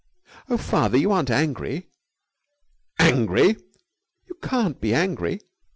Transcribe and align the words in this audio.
"Oh, 0.49 0.57
father! 0.57 0.97
You 0.97 1.11
aren't 1.11 1.29
angry." 1.29 1.91
"Angry!" 2.97 3.49
"You 4.25 4.33
can't 4.41 4.81
be 4.81 4.95
angry!" 4.95 5.41